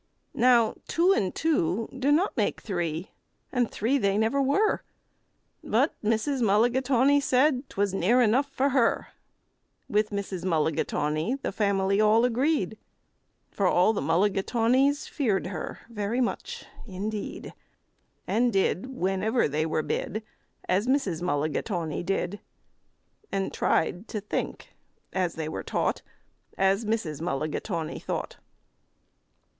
Now 0.33 0.73
two 0.87 1.11
and 1.13 1.29
two 1.35 1.87
do 1.95 2.11
not 2.11 2.35
make 2.35 2.59
three, 2.59 3.11
and 3.51 3.69
three 3.69 3.99
they 3.99 4.17
never 4.17 4.41
were; 4.41 4.81
But 5.63 5.93
Mrs. 6.03 6.41
Mulligatawny 6.41 7.19
said 7.21 7.69
'twas 7.69 7.93
near 7.93 8.19
enough 8.19 8.47
for 8.49 8.69
her. 8.69 9.09
With 9.87 10.09
Mrs. 10.09 10.43
Mulligatawny 10.43 11.35
the 11.43 11.51
family 11.51 12.01
all 12.01 12.25
agreed, 12.25 12.79
For 13.51 13.67
all 13.67 13.93
the 13.93 14.01
Mulligatawnys 14.01 15.07
feared 15.07 15.45
her 15.45 15.81
very 15.87 16.19
much 16.19 16.65
indeed, 16.87 17.53
And 18.25 18.51
did, 18.51 18.87
whenever 18.87 19.47
they 19.47 19.67
were 19.67 19.83
bid, 19.83 20.23
As 20.67 20.87
Mrs. 20.87 21.21
Mulligatawny 21.21 22.01
did, 22.01 22.39
And 23.31 23.53
tried 23.53 24.07
to 24.07 24.19
think, 24.19 24.69
as 25.13 25.35
they 25.35 25.47
were 25.47 25.61
taught, 25.61 26.01
As 26.57 26.85
Mrs. 26.85 27.21
Mulligatawny 27.21 27.99
thought. 27.99 28.37